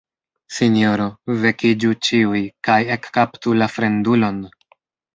Sinjoro 0.59 1.05
Vekiĝu 1.43 1.93
ĉiuj 2.09 2.43
kaj 2.71 2.81
ekkaptu 2.99 3.57
la 3.63 3.73
fremdulon! 3.79 4.45